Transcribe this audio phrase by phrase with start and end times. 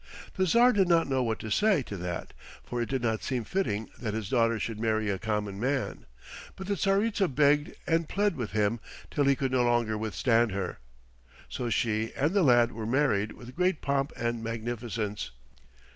[0.33, 3.43] The Tsar did not know what to say to that, for it did not seem
[3.43, 6.07] fitting that his daughter should marry a common man.
[6.55, 8.79] But the Tsaritsa begged and plead with him
[9.11, 10.79] till he could no longer withstand her.
[11.49, 15.29] So she and the lad were married with great pomp and magnificence.